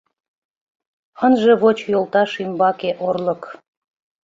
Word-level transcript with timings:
Ынже 1.25 1.53
воч 1.61 1.77
йолташ 1.91 2.31
ӱмбаке 2.43 2.91
орлык 3.07 3.43